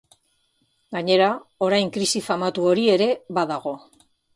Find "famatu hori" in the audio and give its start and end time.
2.31-2.91